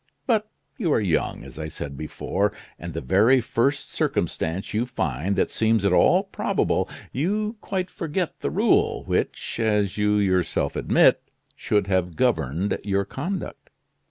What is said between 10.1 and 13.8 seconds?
yourself admit, should have governed your conduct.